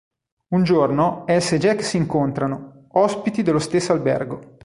[0.55, 4.57] Un giorno, Elsa e Jack si incontrano, ospiti dello stesso albergo.